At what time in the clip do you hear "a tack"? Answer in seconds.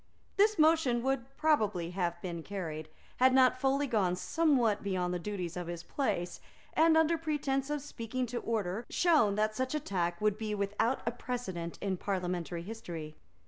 9.75-10.19